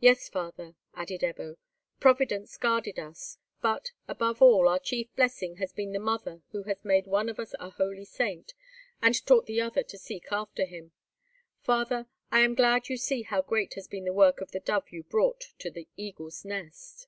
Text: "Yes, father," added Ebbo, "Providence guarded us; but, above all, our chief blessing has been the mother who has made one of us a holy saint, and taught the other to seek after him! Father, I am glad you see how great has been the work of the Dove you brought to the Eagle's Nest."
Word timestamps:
"Yes, 0.00 0.28
father," 0.28 0.74
added 0.92 1.22
Ebbo, 1.22 1.56
"Providence 1.98 2.58
guarded 2.58 2.98
us; 2.98 3.38
but, 3.62 3.92
above 4.06 4.42
all, 4.42 4.68
our 4.68 4.78
chief 4.78 5.10
blessing 5.16 5.56
has 5.56 5.72
been 5.72 5.92
the 5.94 5.98
mother 5.98 6.42
who 6.50 6.64
has 6.64 6.84
made 6.84 7.06
one 7.06 7.30
of 7.30 7.40
us 7.40 7.54
a 7.58 7.70
holy 7.70 8.04
saint, 8.04 8.52
and 9.00 9.24
taught 9.24 9.46
the 9.46 9.58
other 9.58 9.82
to 9.82 9.96
seek 9.96 10.26
after 10.30 10.66
him! 10.66 10.92
Father, 11.62 12.06
I 12.30 12.40
am 12.40 12.54
glad 12.54 12.90
you 12.90 12.98
see 12.98 13.22
how 13.22 13.40
great 13.40 13.72
has 13.76 13.88
been 13.88 14.04
the 14.04 14.12
work 14.12 14.42
of 14.42 14.50
the 14.50 14.60
Dove 14.60 14.90
you 14.90 15.04
brought 15.04 15.54
to 15.60 15.70
the 15.70 15.88
Eagle's 15.96 16.44
Nest." 16.44 17.06